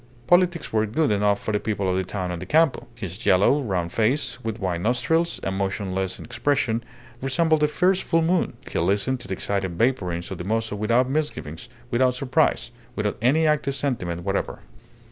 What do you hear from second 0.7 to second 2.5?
were good enough for the people of the town and the